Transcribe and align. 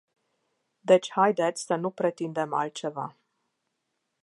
Deci 0.79 1.11
haideți 1.11 1.63
să 1.65 1.75
nu 1.75 1.89
pretindem 1.89 2.53
altceva. 2.53 3.17